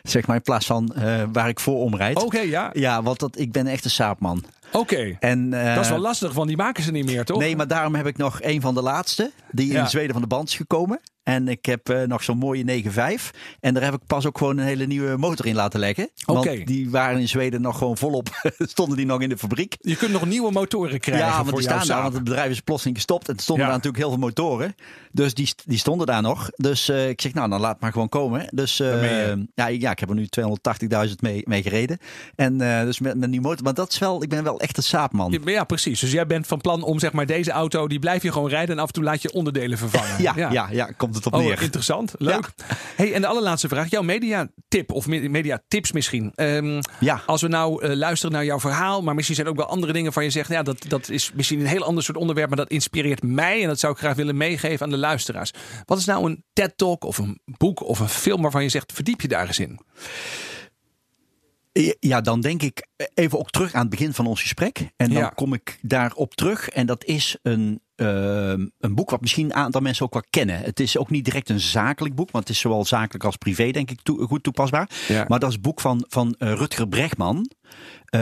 [0.04, 0.94] Zeg maar in plaats van
[1.32, 2.24] waar ik voor omrijd.
[2.24, 2.70] Oké, ja.
[2.74, 4.44] Ja, want dat, ik ben echt een saapman.
[4.74, 5.16] Oké.
[5.20, 7.40] En, eh, Dat is wel lastig, want die maken ze niet meer, toch?
[7.40, 9.32] Nee, maar daarom heb ik nog een van de laatste.
[9.52, 9.82] Die Ja.
[9.82, 11.00] in Zweden van de band is gekomen.
[11.24, 13.32] En ik heb eh, nog zo'n mooie 9.5.
[13.60, 16.10] En daar heb ik pas ook gewoon een hele nieuwe motor in laten leggen.
[16.26, 18.30] Want die waren in Zweden nog gewoon volop.
[18.58, 19.76] stonden die nog in de fabriek.
[19.80, 22.52] Je kunt nog nieuwe motoren krijgen Ja, want voor die staan daar, want het bedrijf
[22.52, 23.28] is plotseling gestopt.
[23.30, 23.72] En er stonden Ja.
[23.72, 24.76] daar natuurlijk heel veel motoren.
[25.12, 26.50] Dus die, die stonden daar nog.
[26.56, 28.48] Dus eh, ik zeg, nou, dan laat maar gewoon komen.
[28.52, 30.28] Dus ja, ik- ja, ik heb er nu
[31.08, 31.98] 280.000 mee, mee gereden.
[32.36, 33.64] En dus met, met die motor.
[33.64, 35.40] Maar dat is wel, ik ben wel echt een saapman.
[35.46, 36.00] Ja, precies.
[36.00, 38.76] Dus jij bent van plan om zeg maar deze auto, die blijf je gewoon rijden
[38.76, 40.22] en af en toe laat je onderdelen vervangen.
[40.24, 40.68] Ja, ja.
[40.72, 41.62] Ja, komt komt het op Oh, neer.
[41.62, 42.14] interessant.
[42.18, 42.50] Leuk.
[42.96, 43.90] Hey, en de allerlaatste vraag.
[43.90, 46.32] Jouw mediatip of me- mediatips misschien.
[46.36, 47.22] Ehm, Ja.
[47.26, 49.94] Als we nou eh, luisteren naar jouw verhaal, maar misschien zijn er ook wel andere
[49.94, 52.58] dingen van je zegt, ja, dat, dat is misschien een heel ander soort onderwerp, maar
[52.58, 55.52] dat inspireert mij en dat zou ik graag willen meegeven aan de luisteraars.
[55.86, 59.22] Wat is nou een TED-talk of een boek of een film waarvan je zegt, verdiep
[59.22, 59.80] je daar eens in?
[62.00, 64.78] Ja, dan denk ik even ook terug aan het begin van ons gesprek.
[64.96, 65.30] En dan Ja.
[65.30, 66.70] kom ik daarop terug.
[66.70, 70.60] En dat is een, ehm, een boek wat misschien een aantal mensen ook wel kennen.
[70.60, 73.72] Het is ook niet direct een zakelijk boek, want het is zowel zakelijk als privé,
[73.72, 74.90] denk ik, goed toepasbaar.
[75.08, 75.26] Ja.
[75.28, 77.50] Maar dat is het boek van, van eh, Rutger Bregman.
[78.06, 78.20] eh,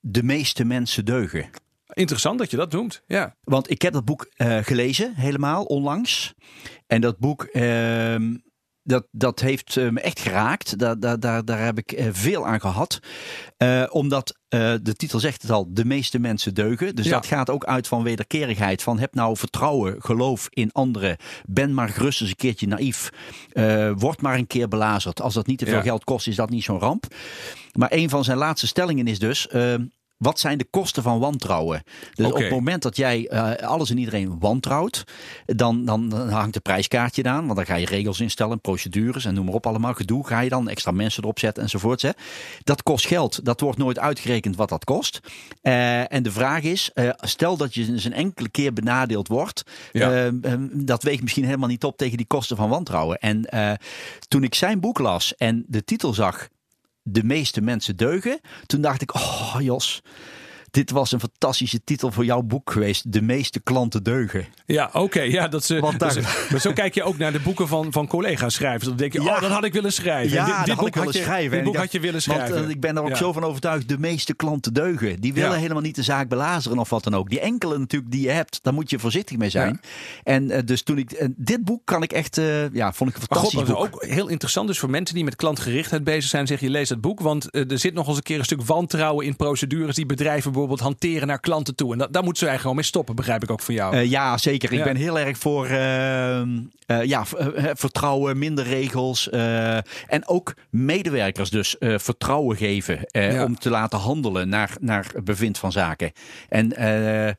[0.00, 1.50] de meeste mensen deugen.
[1.92, 3.02] Interessant dat je dat noemt.
[3.06, 3.36] Ja.
[3.40, 6.34] Want ik heb dat boek eh, gelezen, helemaal onlangs.
[6.86, 8.36] En dat boek, ehm,
[8.82, 10.78] dat, dat heeft eh, me echt geraakt.
[10.78, 12.98] Daar, daar, daar, daar heb ik eh, veel aan gehad.
[13.56, 14.36] Eh, omdat
[14.82, 16.94] de titel zegt het al, de meeste mensen deugen.
[16.96, 17.10] Dus Ja.
[17.12, 18.82] dat gaat ook uit van wederkerigheid.
[18.82, 21.16] Van heb nou vertrouwen, geloof in anderen.
[21.46, 23.10] Ben maar gerust eens een keertje naïef.
[23.52, 25.20] Eh, word maar een keer belazerd.
[25.22, 25.82] Als dat niet te veel Ja.
[25.82, 27.06] geld kost, is dat niet zo'n ramp.
[27.72, 29.48] Maar een van zijn laatste stellingen is dus...
[30.22, 31.82] wat zijn de kosten van wantrouwen?
[32.14, 35.04] Dus op het moment dat jij eh, alles en iedereen wantrouwt,
[35.46, 37.44] dan, dan, dan hangt de prijskaartje aan.
[37.44, 39.94] Want dan ga je regels instellen, procedures en noem maar op allemaal.
[39.94, 42.02] Gedoe ga je dan, extra mensen erop zetten enzovoort.
[42.02, 42.10] Hè.
[42.64, 43.44] Dat kost geld.
[43.44, 45.20] Dat wordt nooit uitgerekend wat dat kost.
[45.62, 49.62] Eh, en de vraag is, eh, stel dat je eens een enkele keer benadeeld wordt.
[49.92, 50.10] Ja.
[50.10, 53.18] eh, eh, dat weegt misschien helemaal niet op tegen die kosten van wantrouwen.
[53.18, 53.48] En
[54.28, 56.48] toen ik zijn boek las en de titel zag
[57.02, 58.40] de meeste mensen deugen.
[58.66, 60.02] Toen dacht ik, oh Jos,
[60.72, 63.12] dit was een fantastische titel voor jouw boek geweest.
[63.12, 64.46] De meeste klanten deugen.
[64.66, 65.20] Ja, oké.
[65.20, 67.92] ja, dat ze, Want daar- dus- maar zo kijk je ook naar de boeken van,
[67.92, 68.84] van collega-schrijvers.
[68.84, 69.34] Dan denk je, Ja.
[69.34, 70.32] oh, dat had ik willen schrijven.
[70.36, 71.50] Ja, En dat had ik willen je, schrijven.
[71.56, 72.64] Dit boek had je willen Want schrijven.
[72.64, 73.14] eh, ik ben er ook Ja.
[73.14, 75.20] zo van overtuigd, de meeste klanten deugen.
[75.20, 75.56] Die willen Ja.
[75.56, 77.30] helemaal niet de zaak belazeren of wat dan ook.
[77.30, 79.80] Die enkele natuurlijk die je hebt, daar moet je voorzichtig mee zijn.
[80.22, 82.36] En eh, dus toen ik, eh, dit boek kan ik echt,
[82.72, 84.02] ja, vond ik een Maar god, fantastisch dat is boek.
[84.02, 84.66] ook heel interessant.
[84.66, 87.20] Dus voor mensen die met klantgerichtheid bezig zijn, zeg je lees dat boek.
[87.20, 91.00] Want er zit nog eens een keer een stuk wantrouwen in procedures die bedrijven bijvoorbeeld
[91.00, 91.92] hanteren naar klanten toe.
[91.92, 93.94] En dat, daar moeten ze eigenlijk gewoon mee stoppen, begrijp ik ook van jou.
[93.96, 94.72] Eh, ja, zeker.
[94.72, 94.84] Ik Ja.
[94.84, 96.46] ben heel erg voor eh, eh,
[97.04, 97.24] ja,
[97.74, 99.28] vertrouwen, minder regels.
[99.30, 103.44] en ook medewerkers dus vertrouwen geven Ja.
[103.44, 106.12] om te laten handelen naar, naar bevind van zaken.
[106.48, 107.36] En, en,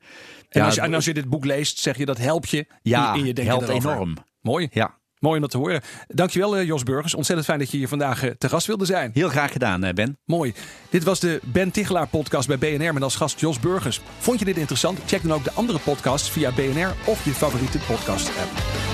[0.50, 3.12] ja, als je, en als je dit boek leest, zeg je dat helpt je ja,
[3.12, 3.90] in, in je denken helpt erover.
[3.90, 4.14] enorm.
[4.40, 4.68] Mooi.
[4.72, 5.80] Ja, Mooi om dat te horen.
[6.08, 7.14] Dankjewel eh, Jos Burgers.
[7.14, 9.10] Ontzettend fijn dat je hier vandaag eh, te gast wilde zijn.
[9.14, 10.18] heel graag gedaan, eh, Ben.
[10.24, 10.54] Mooi.
[10.90, 14.00] Dit was de Ben Tichelaar podcast bij BNR met als gast Jos Burgers.
[14.18, 14.98] Vond je dit interessant?
[15.06, 18.93] Check dan ook de andere podcasts via BNR of je favoriete podcast app.